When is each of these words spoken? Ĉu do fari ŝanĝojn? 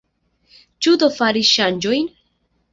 Ĉu 0.85 0.95
do 1.05 1.11
fari 1.19 1.45
ŝanĝojn? 1.53 2.13